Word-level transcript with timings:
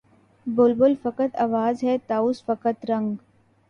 بلبل 0.47 0.95
فقط 1.03 1.35
آواز 1.35 1.83
ہے 1.83 1.97
طاؤس 2.07 2.43
فقط 2.43 2.85
رنگ 2.89 3.15